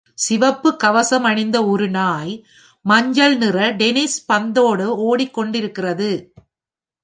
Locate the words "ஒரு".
1.65-1.89